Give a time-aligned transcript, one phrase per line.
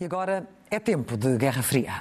[0.00, 2.00] E agora é tempo de Guerra Fria.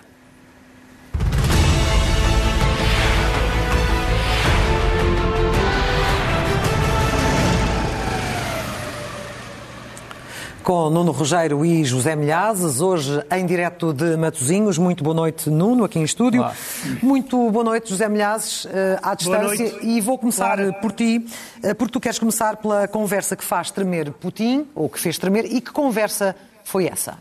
[10.64, 14.78] Com Nuno Rogério e José Milhazes, hoje em direto de Matosinhos.
[14.78, 16.40] Muito boa noite, Nuno, aqui em estúdio.
[16.40, 16.56] Olá.
[17.04, 19.78] Muito boa noite, José Milhazes, eh, à distância.
[19.82, 21.26] E vou começar por ti,
[21.62, 25.44] eh, porque tu queres começar pela conversa que faz tremer Putin, ou que fez tremer,
[25.44, 27.18] e que conversa foi essa?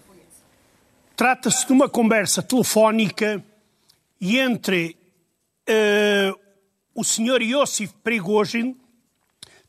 [1.19, 3.45] Trata-se de uma conversa telefónica
[4.21, 4.97] entre
[5.69, 6.39] uh,
[6.95, 8.77] o senhor Iosif Prigozhin,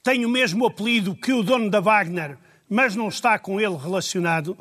[0.04, 2.38] tem o mesmo apelido que o dono da Wagner,
[2.70, 4.56] mas não está com ele relacionado.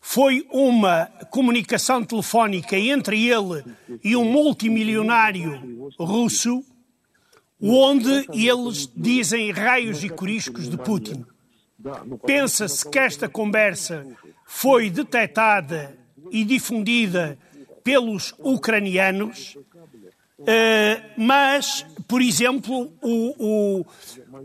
[0.00, 3.64] Foi uma comunicação telefónica entre ele
[4.04, 6.64] e um multimilionário russo,
[7.60, 11.26] onde eles dizem raios e coriscos de Putin.
[12.24, 14.06] Pensa-se que esta conversa
[14.46, 15.97] foi detectada
[16.30, 17.38] e difundida
[17.82, 19.56] pelos ucranianos,
[20.46, 23.86] eh, mas, por exemplo, o, o,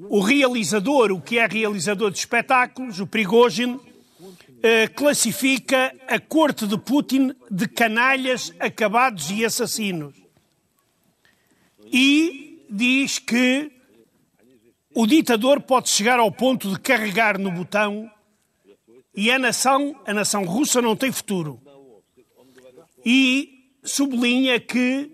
[0.09, 3.79] o, realizador, o que é realizador de espetáculos, o Prigozhin,
[4.63, 10.15] eh, classifica a corte de Putin de canalhas, acabados e assassinos.
[11.85, 13.71] E diz que
[14.95, 18.09] o ditador pode chegar ao ponto de carregar no botão
[19.15, 21.61] e a nação, a nação russa não tem futuro.
[23.05, 25.11] E sublinha que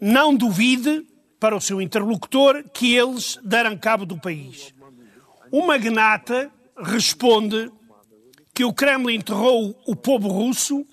[0.00, 1.06] não duvide
[1.40, 4.74] para o seu interlocutor que eles darão cabo do país.
[5.50, 7.70] O magnata responde
[8.54, 10.84] que o Kremlin enterrou o povo russo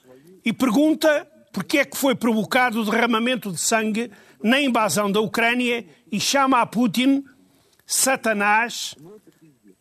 [0.43, 4.11] e pergunta por que é que foi provocado o derramamento de sangue
[4.43, 7.23] na invasão da Ucrânia e chama a Putin
[7.85, 8.95] Satanás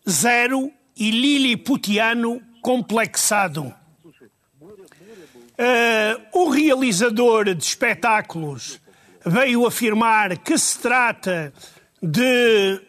[0.08, 3.74] zero e liliputiano complexado.
[5.56, 8.80] Uh, o realizador de espetáculos
[9.24, 11.52] veio afirmar que se trata
[12.02, 12.80] de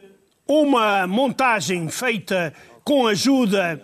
[0.48, 2.54] uma montagem feita
[2.84, 3.82] com a ajuda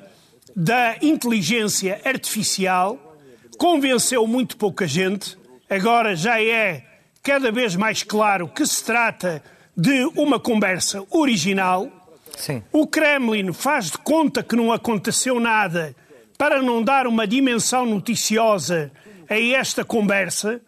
[0.55, 3.17] da inteligência artificial,
[3.57, 5.37] convenceu muito pouca gente,
[5.69, 6.83] agora já é
[7.23, 9.43] cada vez mais claro que se trata
[9.77, 11.89] de uma conversa original.
[12.35, 12.63] Sim.
[12.71, 15.95] O Kremlin faz de conta que não aconteceu nada
[16.41, 18.91] para não dar uma dimensão noticiosa
[19.29, 20.59] a esta conversa,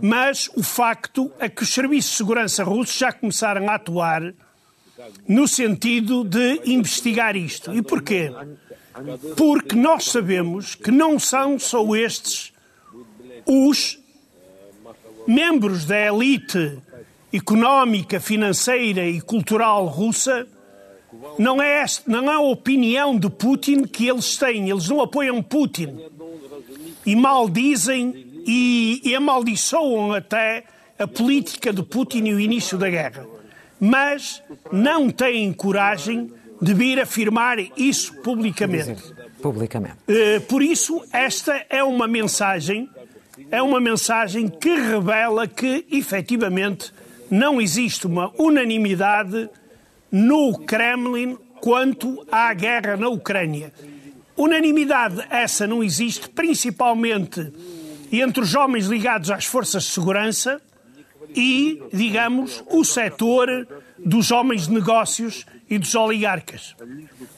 [0.00, 4.32] mas o facto é que os serviços de segurança russos já começaram a atuar
[5.26, 7.74] no sentido de investigar isto.
[7.74, 8.30] E porquê?
[9.36, 12.52] Porque nós sabemos que não são só estes
[13.44, 13.98] os
[15.26, 16.78] membros da elite
[17.32, 20.46] económica, financeira e cultural russa,
[21.38, 24.68] não é, esta, não é a opinião de Putin que eles têm.
[24.68, 25.98] Eles não apoiam Putin.
[27.04, 30.64] E maldizem e, e amaldiçoam até
[30.98, 33.26] a política de Putin e o início da guerra.
[33.80, 36.30] Mas não têm coragem
[36.60, 39.02] de vir afirmar isso publicamente.
[39.40, 39.96] Publicamente.
[40.06, 42.88] Eh, por isso, esta é uma mensagem,
[43.50, 46.92] é uma mensagem que revela que, efetivamente,
[47.30, 49.48] não existe uma unanimidade
[50.10, 53.72] no Kremlin quanto à guerra na Ucrânia.
[54.36, 57.52] Unanimidade essa não existe, principalmente
[58.10, 60.60] entre os homens ligados às forças de segurança
[61.34, 63.68] e, digamos, o setor
[63.98, 66.74] dos homens de negócios e dos oligarcas.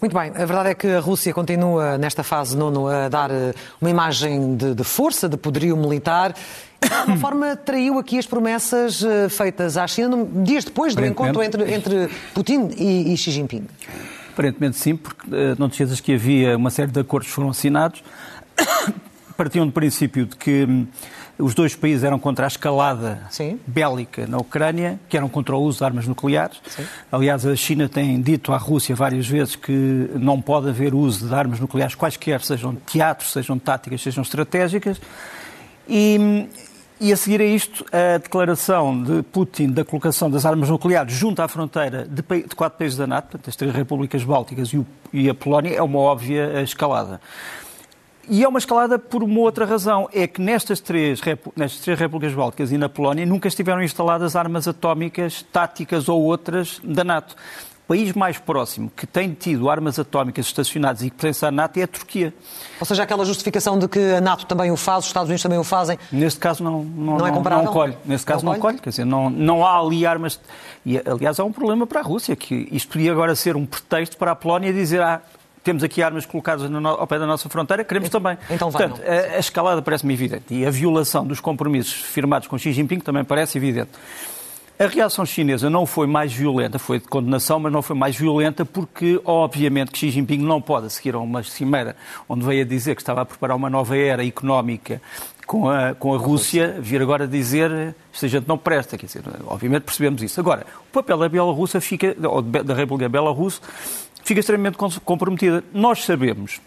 [0.00, 3.53] Muito bem, a verdade é que a Rússia continua nesta fase nono a dar eh,
[3.78, 6.34] uma imagem de, de força, de poderio militar
[6.81, 11.43] de alguma forma traiu aqui as promessas eh, feitas à China dias depois do encontro
[11.43, 13.66] entre, entre Putin e, e, Xi Jinping.
[14.32, 17.50] Aparentemente sim, porque eh, não te esqueças que havia uma série de acordos que foram
[17.50, 18.03] assinados,
[19.37, 20.87] partiam do princípio de que hum,
[21.43, 23.59] os dois países eram contra a escalada Sim.
[23.67, 26.61] bélica na Ucrânia, que eram contra o uso de armas nucleares.
[26.69, 26.85] Sim.
[27.11, 29.73] Aliás, a China tem dito à Rússia várias vezes que
[30.15, 35.00] não pode haver uso de armas nucleares quaisquer, sejam de teatro, sejam táticas, sejam estratégicas.
[35.89, 36.47] E,
[37.00, 41.43] e a seguir a isto, a declaração de Putin da colocação das armas nucleares junto
[41.43, 45.29] à fronteira de, de quatro países da NATO, as três repúblicas bálticas e, o, e
[45.29, 47.21] a Polónia, é uma óbvia escalada.
[48.29, 51.21] E é uma escalada por uma outra razão, é que nestas três,
[51.57, 56.81] nestas três repúblicas bálticas e na Polónia nunca estiveram instaladas armas atómicas táticas ou outras
[56.85, 57.35] da NATO.
[57.85, 61.79] O país mais próximo que tem tido armas atómicas estacionadas e que pertence à NATO
[61.79, 62.33] é a Turquia.
[62.79, 65.59] Ou seja, aquela justificação de que a NATO também o faz, os Estados Unidos também
[65.59, 65.99] o fazem.
[66.13, 67.65] Neste caso não, não, não, é comparável?
[67.65, 67.97] não colhe.
[68.05, 68.79] Neste caso não, não colhe.
[68.79, 70.41] Quer dizer, não, não há ali armas.
[70.87, 74.17] E, aliás, há um problema para a Rússia, que isto podia agora ser um pretexto
[74.17, 75.21] para a Polónia dizer ah,
[75.62, 78.38] temos aqui armas colocadas no, ao pé da nossa fronteira, queremos então, também.
[78.50, 82.59] Então vai, Portanto, a, a, escalada parece-me evidente e a violação dos compromissos firmados com
[82.59, 83.91] Xi Jinping também parece evidente.
[84.79, 88.64] A reação chinesa não foi mais violenta, foi de condenação, mas não foi mais violenta
[88.64, 91.94] porque, obviamente, que Xi Jinping não pode seguir a uma cimeira
[92.29, 95.00] onde veio a dizer que estava a preparar uma nova era económica
[95.47, 98.97] com a, com a Rússia, vir agora dizer esta gente não presta.
[98.99, 100.41] Quer dizer, obviamente percebemos isso.
[100.41, 103.61] Agora, o papel da Bielorrússia fica, ou da República Belarus
[104.23, 105.65] fica extremamente comprometida.
[105.73, 106.61] Nós sabemos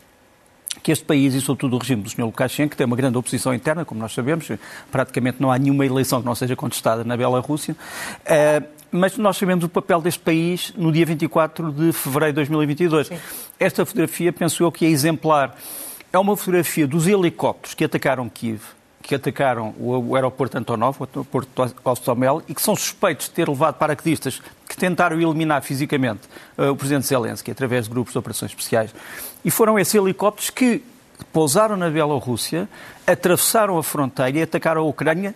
[0.83, 2.25] que este país, e sobretudo o regime do Sr.
[2.25, 4.47] Lukashenko, tem uma grande oposição interna, como nós sabemos,
[4.91, 7.75] praticamente não há nenhuma eleição que não seja contestada na Bielorrússia,
[8.25, 8.61] eh,
[8.91, 13.07] mas nós sabemos o papel deste país no dia 24 de fevereiro de 2022.
[13.07, 13.17] Sim.
[13.59, 15.57] Esta fotografia, penso eu, que é exemplar.
[16.13, 18.61] É uma fotografia dos helicópteros que atacaram Kiev,
[19.05, 23.75] que atacaram o, aeroporto Antonov, o aeroporto Ostomel, e que são suspeitos de ter levado
[23.75, 26.21] paraquedistas que tentaram eliminar fisicamente
[26.57, 28.93] uh, o presidente Zelensky através de grupos de operações especiais.
[29.43, 30.83] E foram esses helicópteros que
[31.31, 32.67] pousaram na Bielorrússia,
[33.05, 35.35] atravessaram a fronteira e atacaram a Ucrânia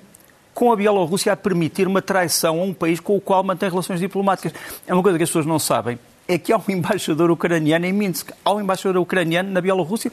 [0.54, 4.00] com a Bielorrússia a permitir uma traição a um país com o qual mantém relações
[4.00, 4.52] diplomáticas.
[4.88, 6.00] É uma coisa que as pessoas não sabem.
[6.28, 10.12] É que há um embaixador ucraniano em Minsk, há um embaixador ucraniano na Bielorrússia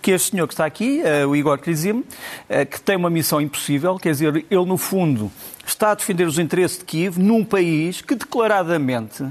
[0.00, 2.04] que este senhor que está aqui, uh, o Igor Krizim, uh,
[2.70, 5.30] que tem uma missão impossível, quer dizer, ele no fundo
[5.66, 9.24] está a defender os interesses de Kiev num país que declaradamente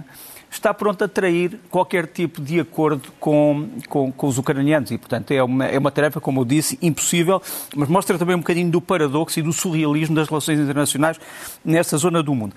[0.51, 4.91] está pronto a trair qualquer tipo de acordo com, com, com, os ucranianos.
[4.91, 7.41] E, portanto, é uma, é uma tarefa, como eu disse, impossível,
[7.75, 11.19] mas mostra também um bocadinho do paradoxo e do surrealismo das relações internacionais
[11.63, 12.55] nesta zona do mundo.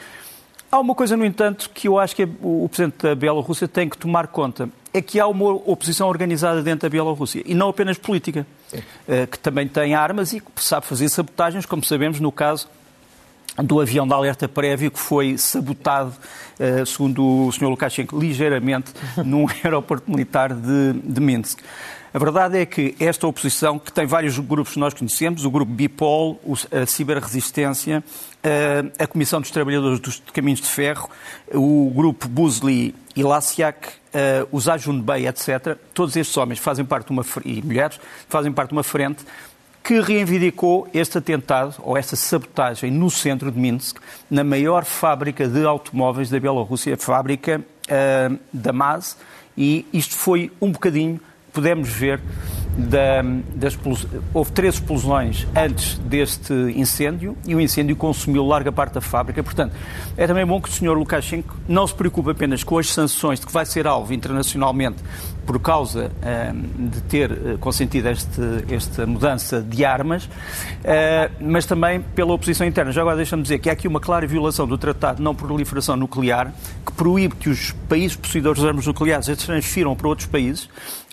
[0.72, 3.98] Há uma coisa, no entanto, que eu acho que o Presidente da Bielorrússia tem que
[3.98, 4.70] tomar conta.
[4.90, 8.82] É que há uma oposição organizada dentro da Bielorrússia, e não apenas política, Sim.
[9.06, 12.70] Eh, que também tem armas e que sabe fazer sabotagens, como sabemos no caso
[13.56, 16.14] do avião de alerta prévio que foi sabotado,
[16.58, 17.66] eh, segundo o Sr.
[17.66, 18.92] Lukashenko, ligeiramente
[19.24, 21.60] num aeroporto militar de, de Minsk.
[22.14, 25.72] A verdade é que esta oposição, que tem vários grupos que nós conhecemos, o grupo
[25.72, 26.38] BIPOL,
[26.70, 28.04] a Ciberresistência,
[28.42, 31.08] eh, a Comissão dos Trabalhadores dos Caminhos de Ferro,
[31.54, 37.06] o grupo Buzli e Lasiak, eh, os Ajun Bey, etc., todos estes homens fazem parte
[37.06, 39.24] de uma, e mulheres fazem parte de uma frente
[39.82, 43.98] que reivindicou este atentado ou esta sabotagem no centro de Minsk,
[44.30, 49.16] na maior fábrica de automóveis da Bielorrússia, a fábrica uh, da MAZ,
[49.56, 51.20] e isto foi um bocadinho,
[51.52, 52.20] podemos ver,
[52.76, 53.22] da,
[54.32, 59.42] houve três explosões antes deste incêndio e o incêndio consumiu larga parte da fábrica.
[59.42, 59.74] Portanto,
[60.16, 60.96] é também bom que o Sr.
[60.96, 64.96] Lukashenko não se preocupe apenas com as sanções de que vai ser alvo internacionalmente
[65.46, 68.40] por causa uh, de ter uh, consentido este,
[68.70, 70.30] esta mudança de armas, uh,
[71.40, 72.92] mas também pela oposição interna.
[72.92, 75.96] Já agora deixa-me dizer que há aqui uma clara violação do Tratado de Não Proliferação
[75.96, 76.52] Nuclear,
[76.86, 80.68] que proíbe que os países possuidores de armas nucleares as transfiram para outros países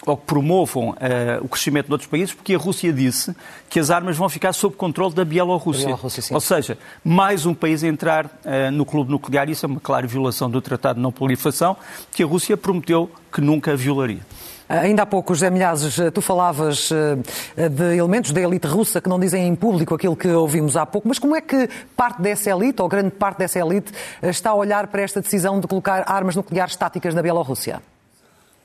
[0.05, 0.95] ou que promovam uh,
[1.41, 3.35] o crescimento de outros países, porque a Rússia disse
[3.69, 5.85] que as armas vão ficar sob controle da Bielorrússia.
[5.85, 9.49] Bielorrússia ou seja, mais um país entrar uh, no clube nuclear.
[9.49, 11.75] Isso é uma clara violação do Tratado de Não Proliferação,
[12.11, 14.21] que a Rússia prometeu que nunca violaria.
[14.67, 19.19] Ainda há pouco, José Milhazes, tu falavas eh, de elementos da elite russa que não
[19.19, 22.79] dizem em público aquilo que ouvimos há pouco, mas como é que parte dessa elite,
[22.79, 23.91] ou grande parte dessa elite,
[24.21, 27.81] está a olhar para esta decisão de colocar armas nucleares estáticas na Bielorrússia?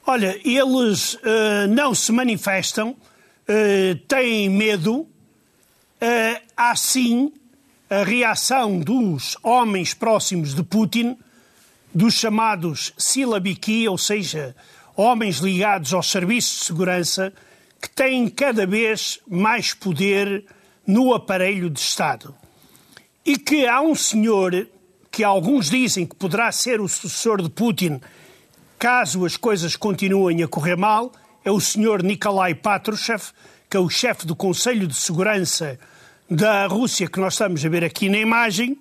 [0.07, 5.01] Olha, eles uh, não se manifestam, uh, têm medo.
[5.01, 7.33] Uh, há sim
[7.89, 11.17] a reação dos homens próximos de Putin,
[11.95, 14.55] dos chamados Silabiki, ou seja,
[14.97, 17.33] homens ligados aos serviços de segurança,
[17.81, 20.45] que têm cada vez mais poder
[20.87, 22.35] no aparelho de Estado.
[23.25, 24.67] E que há um senhor
[25.11, 28.01] que alguns dizem que poderá ser o sucessor de Putin
[28.79, 31.13] caso as coisas continuem a correr mal,
[31.45, 32.03] é o Sr.
[32.03, 33.23] Nikolai Patrushev,
[33.71, 35.79] que é o chefe do Conselho de Segurança
[36.29, 38.77] da Rússia, que nós estamos a ver aqui na imagem,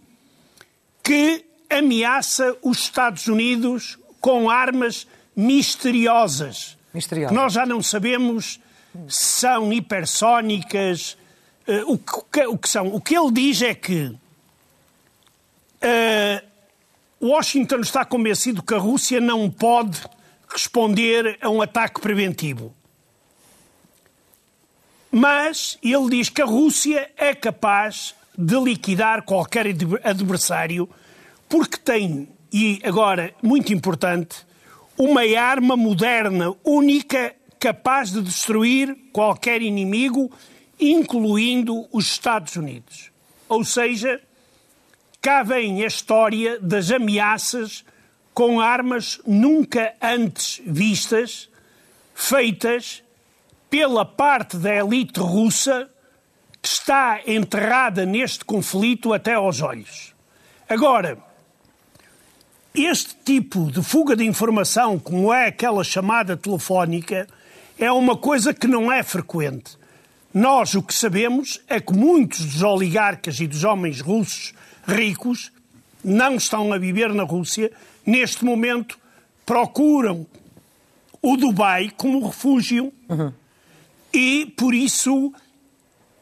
[1.01, 6.77] que ameaça os Estados Unidos com armas misteriosas.
[6.93, 7.35] Misteriosas.
[7.35, 8.59] Nós já não sabemos
[9.07, 11.17] se são hipersónicas,
[11.67, 12.87] uh, o, que, o, que, são.
[12.87, 14.15] O que ele diz é que
[15.83, 16.41] uh,
[17.21, 20.01] Washington está convencido que a Rússia não pode
[20.47, 22.73] responder a um ataque preventivo.
[25.11, 29.67] Mas ele diz que a Rússia é capaz de liquidar qualquer
[30.03, 30.89] adversário
[31.53, 34.43] porque tem, e agora muito importante,
[34.97, 40.31] uma arma moderna, única, capaz de destruir qualquer inimigo,
[40.79, 43.11] incluindo os Estados Unidos.
[43.47, 44.19] Ou seja,
[45.21, 47.85] cá vem a história das ameaças
[48.33, 51.47] com armas nunca antes vistas
[52.15, 53.03] feitas
[53.69, 55.87] pela parte da elite russa
[56.59, 60.15] que está enterrada neste conflito até aos olhos.
[60.67, 61.31] Agora,
[62.73, 67.27] este tipo de fuga de informação, como é aquela chamada telefónica,
[67.77, 69.77] é uma coisa que não é frequente.
[70.33, 74.53] Nós o que sabemos é que muitos dos oligarcas e dos homens russos
[74.87, 75.51] ricos
[76.03, 77.71] não estão a viver na Rússia,
[78.03, 78.97] neste momento
[79.45, 80.25] procuram
[81.21, 83.31] o Dubai como refúgio uhum.
[84.11, 85.31] e, por isso,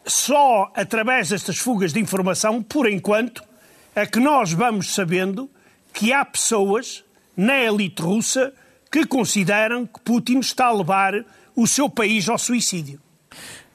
[0.06, 3.42] só através destas fugas de informação, por enquanto,
[3.96, 5.50] é que nós vamos sabendo
[5.94, 7.04] que há pessoas
[7.36, 8.54] na elite russa
[8.92, 13.00] que consideram que Putin está a levar o seu país ao suicídio.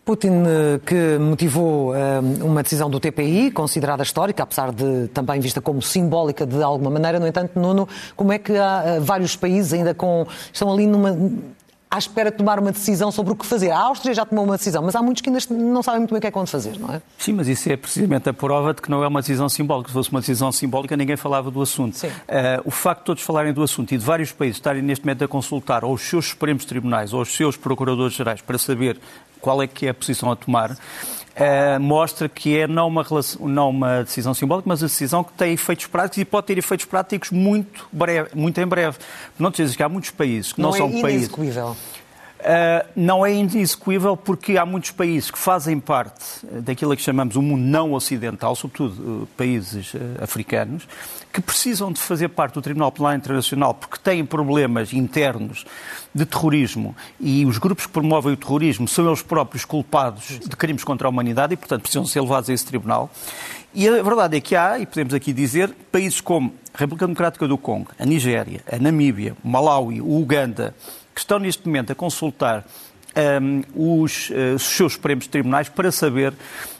[0.05, 5.61] Putin, eh, que motivou eh, uma decisão do TPI, considerada histórica, apesar de também vista
[5.61, 9.73] como simbólica de alguma maneira, no entanto, Nuno, como é que há eh, vários países
[9.73, 10.25] ainda com.
[10.53, 11.11] estão ali numa
[11.97, 13.71] à espera de tomar uma decisão sobre o que fazer.
[13.71, 16.19] A Áustria já tomou uma decisão, mas há muitos que ainda não sabem muito bem
[16.19, 17.01] o que é que vão fazer, não é?
[17.19, 19.89] Sim, mas isso é precisamente a prova de que não é uma decisão simbólica.
[19.89, 21.97] Se fosse uma decisão simbólica, ninguém falava do assunto.
[21.97, 22.11] Uh,
[22.65, 25.29] o facto de todos falarem do assunto e de vários países estarem neste momento a
[25.29, 29.01] consultar ou os seus Supremos Tribunais ou os seus Procuradores-Gerais para saber
[29.41, 30.77] qual é que é a posição a tomar,
[31.37, 35.35] Uh, mostra que é não uma, relação, não uma decisão simbólica, mas uma decisão que
[35.35, 38.97] tem efeitos práticos e pode ter efeitos práticos muito, breve, muito em breve.
[39.39, 41.29] Não te dizes que há muitos países que não, não é são países.
[42.39, 47.43] Uh, não é inexecuível porque há muitos países que fazem parte daquilo que chamamos o
[47.43, 50.87] mundo não ocidental, sobretudo uh, países uh, africanos,
[51.33, 55.65] que precisam de fazer parte do Tribunal Penal Internacional porque têm problemas internos
[56.15, 60.85] de terrorismo e os grupos que promovem o terrorismo são eles próprios culpados de crimes
[60.85, 63.11] contra a humanidade e, portanto, precisam ser levados a esse tribunal.
[63.75, 67.49] E a verdade é que há, e podemos aqui dizer, países como a República Democrática
[67.49, 70.75] do Congo, a Nigéria, a Namíbia, o Malawi, o Uganda,
[71.17, 72.63] que estão neste momento a consultar
[73.41, 76.35] um, os, uh, os seus Supremos Tribunais para saber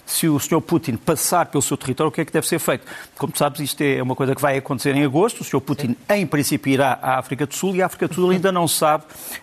[0.07, 0.61] se o Sr.
[0.61, 2.87] Putin passar pelo seu território, o que é que deve ser feito?
[3.19, 5.41] Como sabes, isto é uma coisa que vai acontecer em agosto.
[5.41, 5.61] O Sr.
[5.61, 5.97] Putin, Sim.
[6.09, 9.03] em princípio, irá à África do Sul e a África do Sul ainda não sabe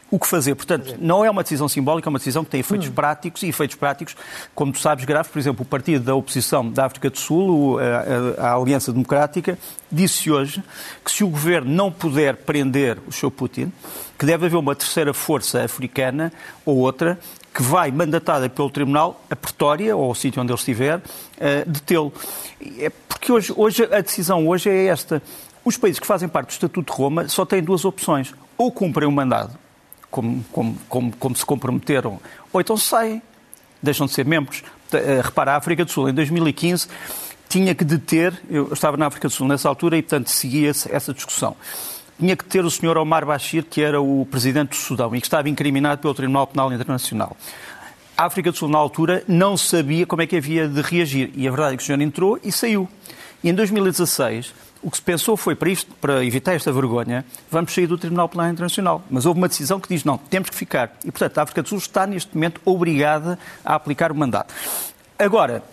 [0.10, 0.56] o que fazer.
[0.56, 2.94] Portanto, não é uma decisão simbólica, é uma decisão que tem efeitos hum.
[2.94, 4.16] práticos e efeitos práticos,
[4.56, 5.30] como tu sabes, graves.
[5.30, 9.60] Por exemplo, o partido da oposição da África do Sul, a, a, a Aliança Democrática,
[9.92, 10.64] disse hoje
[11.04, 13.32] que se o governo não puder prender o Sr.
[13.32, 13.72] Putin,
[14.18, 16.32] que deve haver uma terceira força africana
[16.66, 17.20] ou outra
[17.54, 21.02] que vai, mandatada pelo Tribunal, a Pretória, ou o sítio onde ele estiver, uh,
[21.70, 22.12] detê-lo.
[22.80, 25.22] É porque hoje, hoje, a decisão hoje é esta.
[25.64, 28.34] Os países que fazem parte do Estatuto de Roma só têm duas opções.
[28.58, 29.58] Ou cumprem o mandado,
[30.10, 32.20] como, como, como, como se comprometeram,
[32.52, 33.22] ou então saem,
[33.82, 34.64] deixam de ser membros.
[34.92, 36.88] Eh, repara, a África do Sul, em 2015,
[37.50, 41.14] tinha que deter, eu estava na África do Sul nessa altura e, portanto, seguia-se essa
[41.14, 41.56] discussão
[42.20, 42.98] tinha que ter o Sr.
[42.98, 46.72] Omar Bashir, que era o presidente do Sudão e que estava incriminado pelo Tribunal Penal
[46.72, 47.36] Internacional.
[48.16, 51.32] A África do Sul, na altura, não sabia como é que havia de reagir.
[51.36, 52.88] E a verdade é que o senhor entrou e saiu.
[53.44, 54.54] E em 2016,
[54.84, 58.30] o que se pensou foi, para, isto, para evitar esta vergonha, vamos sair do Tribunal
[58.30, 59.04] Penal Internacional.
[59.10, 60.96] Mas houve uma decisão que diz, não, temos que ficar.
[61.04, 64.54] E, portanto, a África do Sul está, neste momento, obrigada a aplicar o mandato.
[65.18, 65.64] Agora,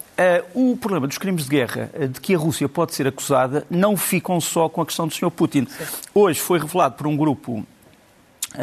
[0.55, 3.97] o problema dos crimes de guerra uh, de que a Rússia pode ser acusada não
[3.97, 5.31] ficam só com a questão do Sr.
[5.31, 5.67] Putin.
[6.15, 7.65] Hoje foi revelado por um grupo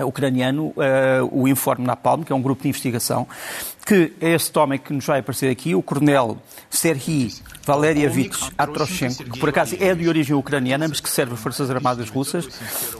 [0.06, 0.74] ucraniano,
[1.32, 3.28] o Informe Napalm, que é um grupo de investigação,
[3.86, 6.38] que é este homem que nos vai aparecer aqui, o coronel
[6.70, 7.34] Serhiy
[7.66, 12.10] Valerievich Atroshenko, que por acaso é de origem ucraniana, mas que serve as Forças Armadas
[12.10, 12.48] Russas.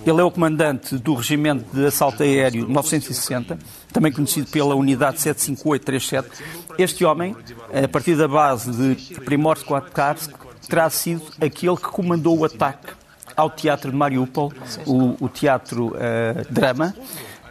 [0.06, 3.60] Ele é o comandante do Regimento de Assalto Aéreo 960,
[3.92, 6.44] também conhecido pela Unidade 75837.
[6.78, 7.36] Este homem,
[7.84, 10.32] a partir da base de Primorsk-Karsk,
[10.70, 12.94] terá sido aquele que comandou o ataque
[13.38, 14.52] ao teatro de Mariupol,
[14.86, 16.94] o, o teatro uh, drama,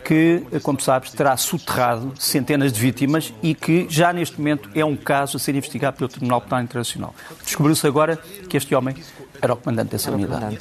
[0.04, 4.96] que, como sabes, terá soterrado centenas de vítimas e que já neste momento é um
[4.96, 7.14] caso a ser investigado pelo Tribunal Penal Internacional.
[7.44, 8.16] Descobriu-se agora
[8.48, 8.94] que este homem
[9.42, 10.58] era o comandante dessa unidade.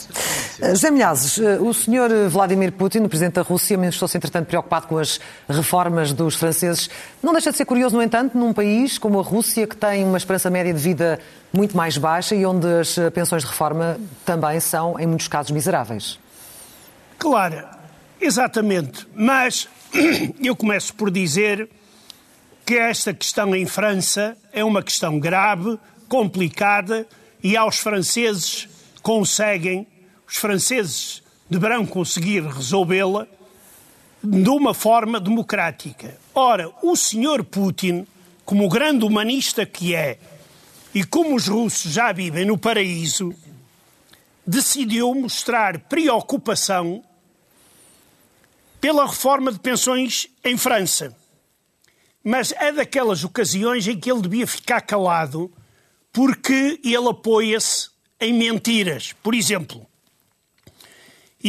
[0.61, 4.87] Eh, José Milhazes, eh, o senhor Vladimir Putin, o presidente da Rússia, manifestou-se entretanto preocupado
[4.87, 5.19] com as
[5.49, 6.89] reformas dos franceses.
[7.21, 10.17] Não deixa de ser curioso, no entanto, num país como a Rússia, que tem uma
[10.17, 11.19] esperança média de vida
[11.53, 16.19] muito mais baixa e onde as pensões de reforma também são, em muitos casos, miseráveis.
[17.17, 17.75] Claro,
[18.19, 19.67] Exatamente, mas
[20.43, 21.69] eu começo por dizer
[22.65, 27.05] que esta questão em França é uma questão grave, complicada
[27.43, 28.67] e aos franceses
[29.01, 29.85] conseguem,
[30.27, 33.27] os franceses deverão conseguir resolvê-la
[34.23, 36.17] de uma forma democrática.
[36.33, 38.07] Ora, o senhor Putin,
[38.43, 40.17] como grande humanista que é,
[40.93, 43.33] e como os russos já vivem no paraíso,
[44.45, 47.03] decidiu mostrar preocupação
[48.79, 51.15] pela reforma de pensões em França.
[52.23, 55.51] Mas é daquelas ocasiões em que ele devia ficar calado
[56.11, 57.89] porque ele apoia-se
[58.19, 59.13] em mentiras.
[59.21, 59.85] Por exemplo,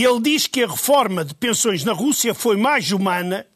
[0.04, 3.46] ele diz que a reforma de pensões na Rússia foi mais humana,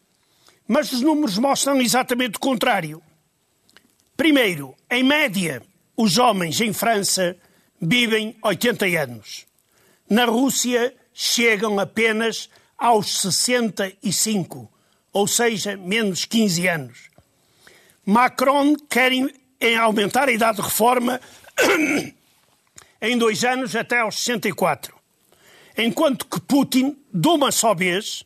[0.67, 3.03] mas os números mostram exatamente o contrário.
[4.17, 5.63] Primeiro, em média,
[5.97, 7.37] os homens em França
[7.81, 9.47] vivem 80 anos.
[10.09, 14.71] Na Rússia, chegam apenas aos 65,
[15.13, 17.11] ou seja, menos 15 anos.
[18.07, 19.13] Macron quer
[19.79, 21.21] aumentar a idade de reforma
[23.03, 25.00] em dois anos até aos 64,
[25.83, 28.25] enquanto que Putin, de uma só vez,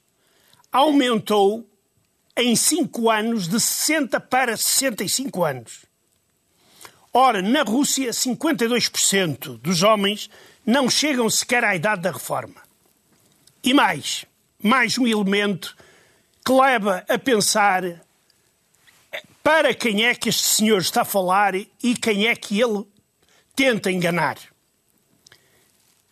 [0.73, 1.69] aumentou
[2.37, 5.85] em cinco anos de 60 para 65 anos.
[7.13, 10.29] Ora, na Rússia, 52% dos homens
[10.67, 12.57] não chegam sequer à idade da reforma.
[13.63, 14.27] E mais,
[14.61, 15.77] mais um elemento
[16.45, 17.83] que leva a pensar
[19.43, 22.85] para quem é que este senhor está a falar e quem é que ele
[23.55, 24.37] tenta enganar.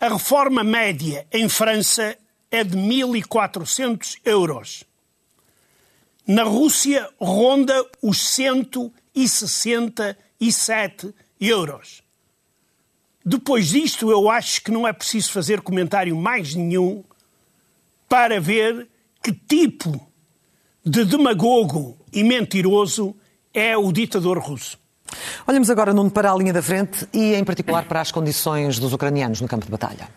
[0.02, 2.18] A reforma média em França
[2.50, 4.82] é de 1.400 euros.
[6.26, 12.02] Na Rússia ronda os 167 euros.
[13.24, 17.04] Depois disto, eu acho que não é preciso fazer comentário mais nenhum
[18.08, 18.88] para ver
[19.22, 20.04] que tipo
[20.84, 23.14] de demagogo e mentiroso
[23.54, 24.81] é o ditador russo.
[25.46, 28.92] Olhamos agora, Nuno, para a linha da frente e, em particular, para as condições dos
[28.92, 30.08] ucranianos no campo de batalha.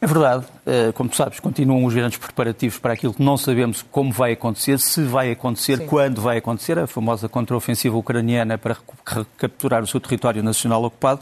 [0.00, 0.44] É verdade.
[0.66, 4.32] Eh, como tu sabes, continuam os grandes preparativos para aquilo que não sabemos como vai
[4.32, 5.86] acontecer, se vai acontecer, Sim.
[5.86, 11.20] quando vai acontecer, a famosa contraofensiva ucraniana para recapturar o seu território nacional ocupado.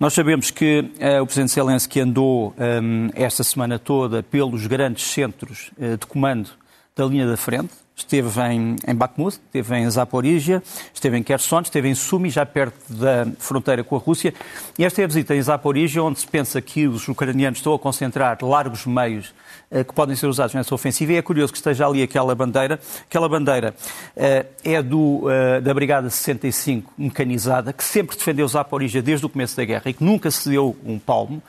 [0.00, 5.70] Nós sabemos que uh, o Presidente Zelensky andou um, esta semana toda pelos grandes centros
[5.78, 6.50] uh, de comando
[6.96, 11.88] da linha da frente, esteve em, em Bakhmut, esteve em Zaporizhia, esteve em Kherson, esteve
[11.88, 14.34] em Sumi, já perto da fronteira com a Rússia.
[14.78, 17.78] E esta é a visita em Zaporizhia, onde se pensa que os ucranianos estão a
[17.78, 19.32] concentrar largos meios
[19.82, 21.12] que podem ser usados nessa ofensiva.
[21.12, 22.78] E é curioso que esteja ali aquela bandeira.
[23.08, 23.74] Aquela bandeira
[24.16, 29.56] uh, é do, uh, da Brigada 65 mecanizada, que sempre defendeu Zaporizhia desde o começo
[29.56, 31.42] da guerra e que nunca se deu um palmo.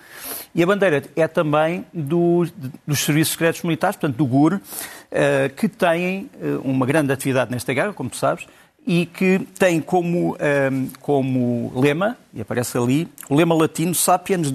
[0.56, 2.48] E a bandeira é também do,
[2.88, 4.60] dos serviços secretos militares, portanto, do GUR,
[5.58, 6.30] que têm
[6.64, 8.48] uma grande atividade nesta guerra, como tu sabes,
[8.86, 10.70] e que tem como, um, eh,
[11.02, 14.52] como lema, e aparece ali, o lema latino Sapiens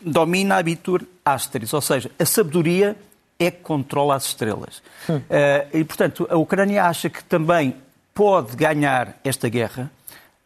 [0.00, 2.96] domina habitur asteris, ou seja, a sabedoria
[3.38, 4.82] é que controla as estrelas.
[5.08, 5.16] Hum.
[5.16, 7.74] Uh, e, portanto, a Ucrânia acha que também
[8.14, 9.90] pode ganhar esta guerra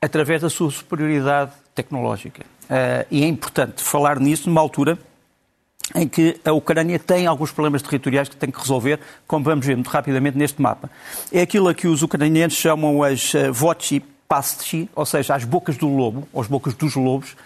[0.01, 2.43] através da sua superioridade tecnológica.
[2.65, 4.99] Uh, e é importante falar nisso numa altura
[5.94, 9.74] em que a Ucrânia tem alguns problemas territoriais que tem que resolver, como vamos ver
[9.74, 10.90] muito rapidamente neste mapa.
[11.33, 15.76] É aquilo a que os ucranianos chamam as uh, voci pastchi, ou seja, as bocas
[15.76, 17.37] do lobo, ou as bocas dos lobos.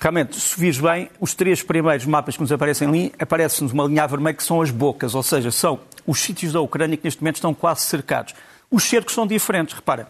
[0.00, 4.06] Realmente, se vires bem, os três primeiros mapas que nos aparecem ali, aparecem-nos uma linha
[4.06, 7.36] vermelha que são as bocas, ou seja, são os sítios da Ucrânia que neste momento
[7.36, 8.34] estão quase cercados.
[8.70, 10.08] Os cercos são diferentes, repara.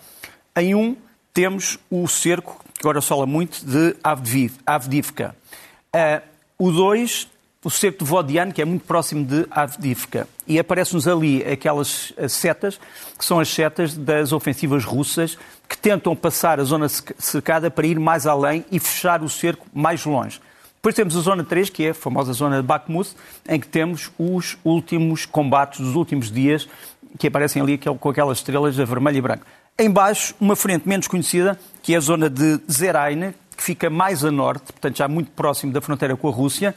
[0.56, 0.96] Em um
[1.34, 3.96] temos o cerco, que agora se fala muito, de
[4.64, 5.36] Avdivka.
[5.94, 6.22] Uh,
[6.58, 7.28] o 2
[7.66, 10.28] o cerco de Vodiane, que é muito próximo de Avdivka.
[10.46, 12.78] E aparecem-nos ali aquelas setas,
[13.18, 15.36] que são as setas das ofensivas russas,
[15.68, 20.04] que tentam passar a zona cercada para ir mais além e fechar o cerco mais
[20.04, 20.40] longe.
[20.76, 23.10] Depois temos a zona 3, que é a famosa zona de Bakhmut,
[23.48, 26.68] em que temos os últimos combates dos últimos dias,
[27.18, 29.44] que aparecem ali com aquelas estrelas de vermelho e branco.
[29.76, 34.30] Embaixo, uma frente menos conhecida, que é a zona de Zeraine, que fica mais a
[34.30, 36.72] norte, portanto já muito próximo da fronteira com a Rússia,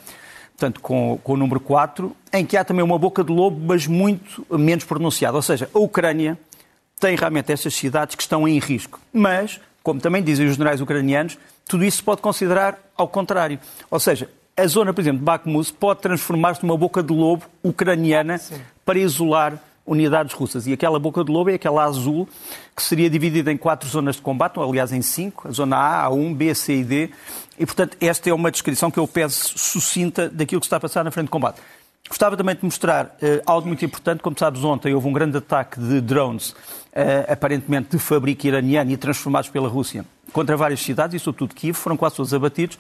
[0.60, 3.88] portanto, com, com o número 4, em que há também uma boca de lobo, mas
[3.88, 5.38] muito menos pronunciada.
[5.38, 6.38] Ou seja, a Ucrânia
[7.00, 9.00] tem realmente estas cidades que estão em risco.
[9.14, 13.58] Mas, como também dizem os generais ucranianos, tudo isso se pode considerar ao contrário.
[13.90, 18.38] Ou seja, a zona, por exemplo, de Bakhmut pode transformar-se numa boca de lobo ucraniana
[18.38, 18.60] Sim.
[18.84, 19.58] para isolar
[19.90, 20.68] unidades russas.
[20.68, 22.30] E aquela boca de lobo é aquela azul,
[22.76, 26.10] que seria dividida em quatro zonas de combate, ou aliás em cinco, a zona A,
[26.10, 27.10] A1, B, C e D.
[27.58, 31.04] E, portanto, esta é uma descrição que eu peço sucinta daquilo que está a passar
[31.04, 31.60] na frente de combate.
[32.08, 34.22] Gostava também de mostrar uh, algo muito importante.
[34.22, 38.98] Como sabes, ontem houve um grande ataque de drones, uh, aparentemente de fabrico iraniano e
[38.98, 42.80] transformados pela Rússia, contra várias cidades, e sobretudo Kiev, foram quase todos abatidos.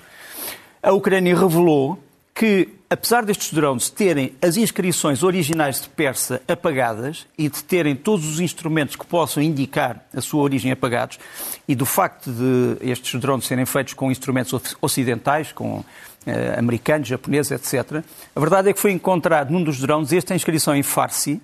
[0.81, 1.99] A Ucrânia revelou
[2.39, 8.25] que, apesar destes drones terem as inscrições originais de Persa apagadas e de terem todos
[8.25, 11.19] os instrumentos que possam indicar a sua origem apagados,
[11.67, 15.83] e do facto de estes drones serem feitos com instrumentos ocidentais, com
[16.25, 18.01] eh, americanos, japoneses, etc.,
[18.33, 21.41] a verdade é que foi encontrado num dos drones esta inscrição em Farsi,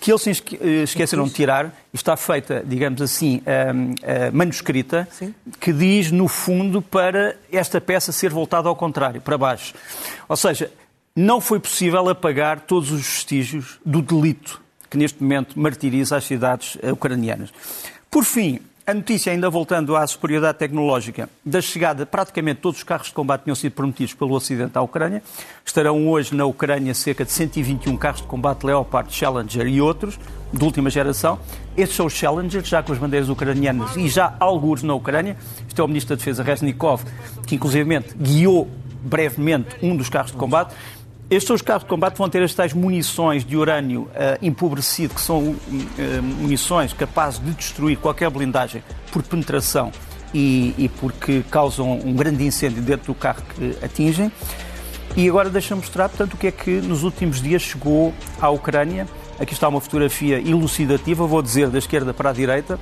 [0.00, 5.34] que eles eh, esqueceram de tirar, está feita, digamos assim, a, a manuscrita, Sim.
[5.58, 9.74] que diz, no fundo, para esta peça ser voltada ao contrário, para baixo.
[10.28, 10.70] Ou seja,
[11.14, 16.78] não foi possível apagar todos os vestígios do delito que neste momento martiriza as cidades
[16.82, 17.50] eh, ucranianas.
[18.10, 23.08] Por fim, a notícia, ainda voltando à superioridade tecnológica, da chegada praticamente todos os carros
[23.08, 25.24] de combate tinham sido prometidos pelo Ocidente à Ucrânia.
[25.64, 30.20] Estarão hoje na Ucrânia cerca de 121 carros de combate Leopard, Challenger e outros,
[30.52, 31.36] de última geração.
[31.76, 35.36] Estes são os Challengers, já com as bandeiras ucranianas e já alguns na Ucrânia.
[35.66, 37.02] Este é o Ministro da Defesa, Reznikov,
[37.44, 38.70] que inclusivamente guiou
[39.02, 40.74] brevemente um dos carros de combate.
[41.28, 45.12] Estes são os carros de combate vão ter as tais munições de urânio uh, empobrecido,
[45.12, 45.56] que são uh,
[46.22, 49.90] munições capazes de destruir qualquer blindagem por penetração
[50.32, 54.30] e, e, porque causam um grande incêndio dentro do carro que atingem.
[55.16, 59.08] E agora deixa-me mostrar, portanto, o que é que nos últimos dias chegou à Ucrânia.
[59.40, 62.78] Aqui está uma fotografia elucidativa, vou dizer da esquerda para a direita,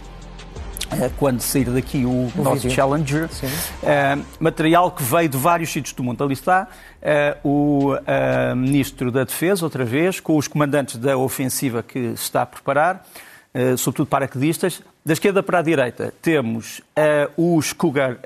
[1.18, 2.70] quando sair daqui o, o nosso vídeo.
[2.70, 3.24] Challenger.
[3.24, 6.22] Uh, material que veio de vários sítios do mundo.
[6.22, 6.68] Ali está
[7.02, 12.24] uh, o uh, Ministro da Defesa, outra vez, com os comandantes da ofensiva que se
[12.24, 13.04] está a preparar,
[13.78, 14.82] sobretudo paraquedistas.
[15.04, 16.80] Da esquerda para a direita temos
[17.36, 18.18] os Cougar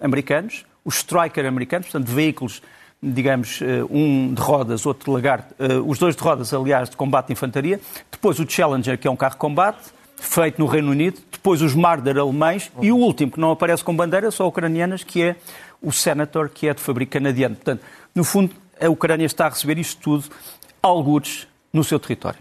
[0.00, 2.62] americanos, os Striker americanos, portanto, veículos
[3.02, 5.54] digamos, um de rodas, outro de lagarto,
[5.86, 7.80] os dois de rodas, aliás, de combate de infantaria.
[8.10, 11.74] Depois o Challenger, que é um carro de combate feito no Reino Unido, depois os
[11.74, 15.36] Marder alemães e o último, que não aparece com bandeira, só ucranianas, que é
[15.80, 17.54] o Senator, que é de fabrico canadiano.
[17.54, 17.82] Portanto,
[18.14, 20.24] no fundo, a Ucrânia está a receber isto tudo,
[20.82, 22.40] algures, no seu território.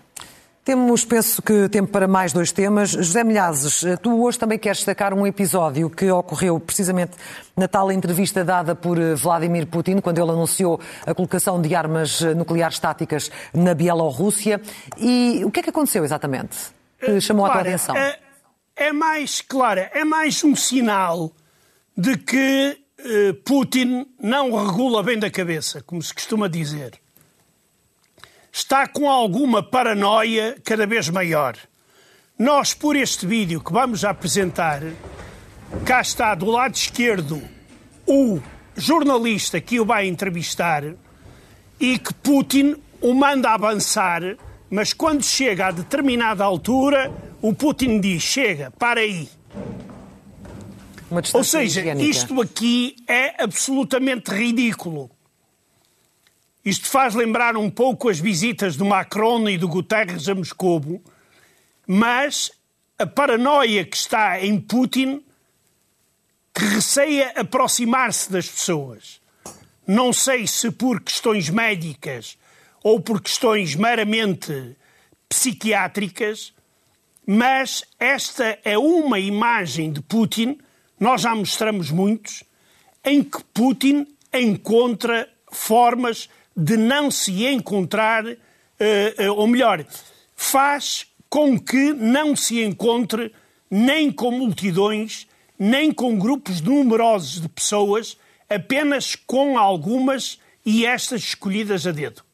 [0.63, 2.89] Temos, penso que, tempo para mais dois temas.
[2.89, 7.13] José Milhazes, tu hoje também queres destacar um episódio que ocorreu precisamente
[7.55, 12.79] na tal entrevista dada por Vladimir Putin, quando ele anunciou a colocação de armas nucleares
[12.79, 14.61] táticas na Bielorrússia.
[14.97, 16.76] E o que é que aconteceu exatamente?
[16.99, 17.97] Que chamou Clara, a tua atenção?
[17.97, 18.19] É,
[18.75, 21.31] é, mais, Clara, é mais um sinal
[21.95, 26.99] de que uh, Putin não regula bem da cabeça, como se costuma dizer.
[28.51, 31.55] Está com alguma paranoia cada vez maior.
[32.38, 34.81] Nós, por este vídeo que vamos apresentar,
[35.86, 37.41] cá está do lado esquerdo
[38.05, 38.39] o
[38.75, 40.83] jornalista que o vai entrevistar
[41.79, 44.38] e que Putin o manda avançar
[44.69, 49.30] mas quando chega a determinada altura, o Putin diz: chega, para aí.
[51.34, 52.10] Ou seja, higiênica.
[52.10, 55.10] isto aqui é absolutamente ridículo.
[56.65, 61.01] Isto faz lembrar um pouco as visitas do Macron e do Guterres a Moscou,
[61.88, 62.51] mas
[62.99, 65.23] a paranoia que está em Putin
[66.53, 69.21] que receia aproximar-se das pessoas.
[69.86, 72.38] Não sei se por questões médicas
[72.88, 74.73] ou por questões meramente
[75.28, 76.54] psiquiátricas,
[77.26, 80.58] mas esta é uma imagem de Putin,
[80.97, 82.45] nós já mostramos muitos,
[83.04, 89.86] em que Putin encontra formas de não se encontrar, uh, uh, ou melhor,
[90.34, 93.34] faz com que não se encontre
[93.69, 95.28] nem com multidões,
[95.60, 98.17] nem com grupos numerosos de pessoas,
[98.50, 102.26] apenas com algumas e estas escolhidas a dedo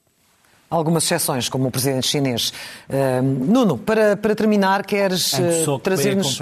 [0.73, 2.51] algumas exceções, como o presidente chinês.
[2.89, 6.39] Uh, Nuno, para, para terminar, queres uh, trazer-nos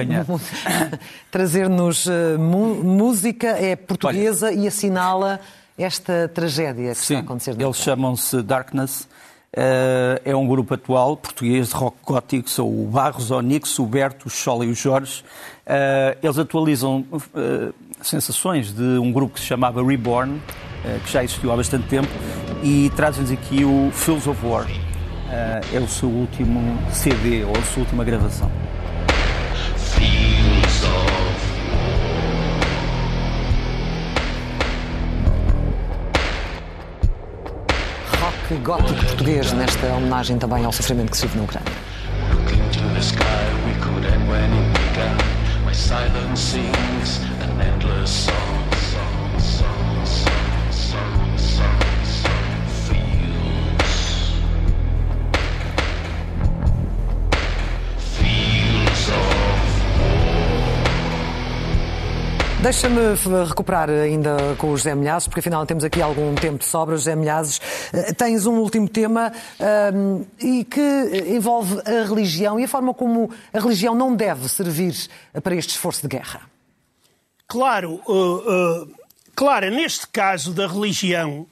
[1.30, 5.40] trazer uh, música, é portuguesa Olha, e assinala
[5.78, 7.60] esta tragédia que sim, está a acontecer.
[7.60, 9.08] Eles chamam-se Darkness.
[9.54, 13.86] Uh, é um grupo atual português de rock gótico, são o Barros, o Onix, o
[13.86, 15.26] Berto, o Chola e o Jorge.
[16.22, 17.06] Eles atualizam
[18.02, 20.42] sensações de um grupo que se chamava Reborn,
[21.06, 22.10] que já existiu há bastante tempo,
[22.64, 24.66] e traz-nos aqui o Fields of War.
[24.66, 28.52] Uh, é o seu último CD ou a sua última gravação.
[29.78, 31.22] Fields of
[38.20, 41.72] Rock gótico português nesta homenagem também ao sofrimento que se vive na Ucrânia.
[46.42, 46.56] silence
[62.62, 66.96] Deixa-me recuperar ainda com o José Milhazes, porque afinal temos aqui algum tempo de sobra.
[66.96, 67.60] José Milhazes,
[67.92, 69.34] eh, tens um último tema
[69.96, 70.80] um, eh, e que
[71.28, 74.94] envolve a religião e a forma como a religião não deve servir
[75.42, 76.42] para este esforço de guerra.
[77.48, 78.92] Claro, uh, uh,
[79.36, 81.48] claro, neste caso da religião,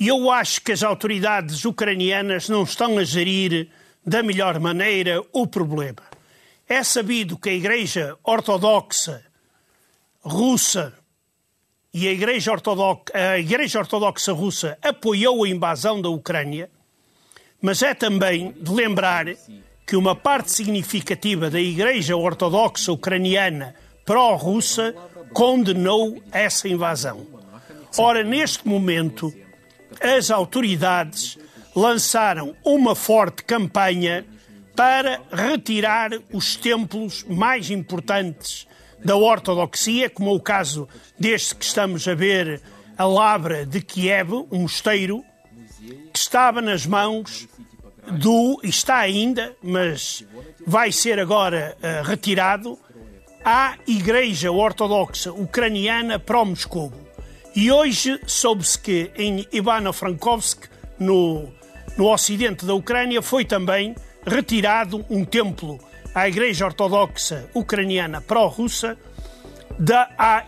[0.00, 3.68] eu acho que as autoridades ucranianas não estão a gerir
[4.04, 6.02] da melhor maneira o problema.
[6.66, 9.27] É sabido que a Igreja Ortodoxa
[10.28, 10.92] Russa
[11.92, 16.70] e a Igreja, Ortodoxa, a Igreja Ortodoxa Russa apoiou a invasão da Ucrânia,
[17.62, 19.26] mas é também de lembrar
[19.86, 24.94] que uma parte significativa da Igreja Ortodoxa Ucraniana pró-russa
[25.32, 27.26] condenou essa invasão.
[27.96, 29.32] Ora, neste momento,
[30.00, 31.38] as autoridades
[31.74, 34.26] lançaram uma forte campanha
[34.76, 38.67] para retirar os templos mais importantes
[39.04, 42.60] da ortodoxia, como é o caso deste que estamos a ver,
[42.96, 45.24] a Lavra de Kiev, um mosteiro,
[46.12, 47.48] que estava nas mãos
[48.10, 50.24] do, está ainda, mas
[50.66, 52.78] vai ser agora uh, retirado,
[53.44, 56.92] à Igreja Ortodoxa Ucraniana pró-Moscou.
[57.54, 61.48] E hoje soube-se que em Ivano-Frankovsk, no,
[61.96, 63.94] no ocidente da Ucrânia, foi também
[64.26, 65.78] retirado um templo
[66.18, 68.98] à Igreja Ortodoxa Ucraniana pró-russa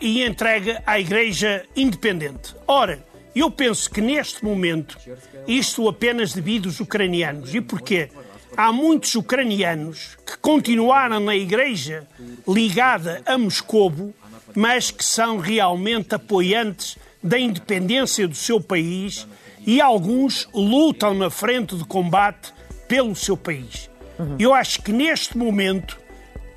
[0.01, 2.57] e entregue à Igreja Independente.
[2.67, 2.99] Ora,
[3.37, 4.99] eu penso que neste momento
[5.47, 7.55] isto apenas devido aos ucranianos.
[7.55, 8.11] E porquê?
[8.57, 12.05] Há muitos ucranianos que continuaram na Igreja
[12.49, 14.13] ligada a Moscovo,
[14.57, 19.25] mas que são realmente apoiantes da independência do seu país
[19.65, 22.53] e alguns lutam na frente de combate
[22.89, 23.90] pelo seu país.
[24.21, 24.37] Uhum.
[24.39, 25.99] Eu acho que neste momento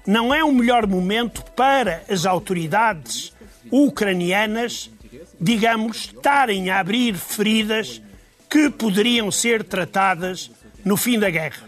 [0.06, 3.34] não é o melhor momento para as autoridades
[3.71, 4.91] ucranianas,
[5.39, 8.02] digamos, estarem a abrir feridas
[8.49, 10.52] que poderiam ser tratadas
[10.84, 11.63] no fim da guerra.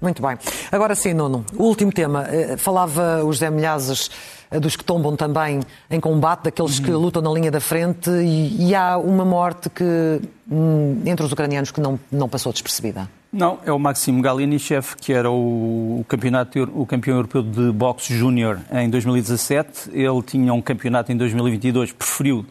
[0.00, 0.38] Muito bem.
[0.70, 2.26] Agora sim, Nuno, o último tema.
[2.28, 4.10] Eh, falava o José Milhazes
[4.50, 5.60] eh, dos que tombam também
[5.90, 7.00] em combate, daqueles que uhum.
[7.00, 11.70] lutam na linha da frente, e, e há uma morte que, hum, entre os ucranianos
[11.70, 13.08] que não, não passou despercebida.
[13.32, 18.60] Não, é o Maxim Galinichev, que era o, campeonato, o campeão europeu de boxe júnior
[18.72, 19.90] em 2017.
[19.92, 22.46] Ele tinha um campeonato em 2022, preferiu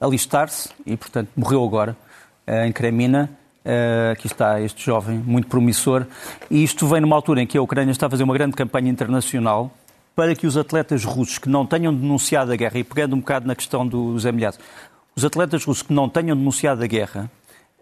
[0.00, 1.96] alistar-se e, portanto, morreu agora
[2.46, 3.30] eh, em Kremina.
[3.64, 6.06] Uh, aqui está este jovem, muito promissor.
[6.50, 8.88] E isto vem numa altura em que a Ucrânia está a fazer uma grande campanha
[8.90, 9.70] internacional
[10.16, 13.46] para que os atletas russos que não tenham denunciado a guerra, e pegando um bocado
[13.46, 14.58] na questão dos amelhados,
[15.14, 17.30] os atletas russos que não tenham denunciado a guerra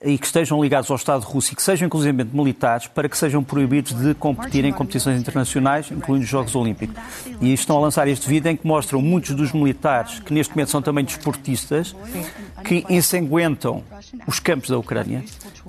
[0.07, 3.43] e que estejam ligados ao Estado russo e que sejam inclusive militares para que sejam
[3.43, 6.97] proibidos de competir em competições internacionais, incluindo os Jogos Olímpicos.
[7.41, 10.71] E estão a lançar este vídeo em que mostram muitos dos militares, que neste momento
[10.71, 11.95] são também desportistas,
[12.65, 13.83] que ensanguentam
[14.27, 15.25] os campos da Ucrânia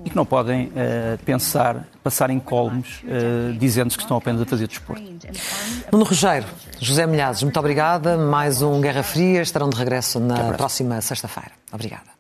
[0.06, 4.46] e que não podem uh, pensar, passar em colmos, uh, dizendo que estão apenas a
[4.46, 5.04] fazer desporto.
[5.92, 6.48] Nuno Rogério,
[6.80, 8.18] José Milhazes, muito obrigada.
[8.18, 9.42] Mais um Guerra Fria.
[9.42, 11.52] Estarão de regresso na próxima sexta-feira.
[11.72, 12.17] Obrigada.